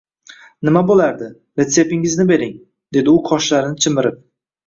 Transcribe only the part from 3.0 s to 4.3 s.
u qoshlarini chimirib